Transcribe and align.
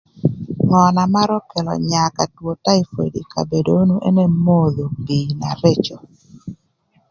Ngö 0.65 0.81
na 0.95 1.03
marö 1.13 1.37
nyaa 1.89 2.09
ka 2.15 2.25
two 2.35 2.51
taipod 2.63 3.13
ï 3.21 3.29
kabedo 3.31 3.71
onu 3.81 3.95
ënë 4.07 4.25
modho 4.45 4.85
pii 5.05 5.35
na 5.39 5.49
rëcö. 5.61 5.97